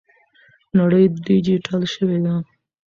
نړۍ 0.77 1.03
ډیجیټل 1.25 1.81
شوې 1.93 2.17
ده. 2.25 2.35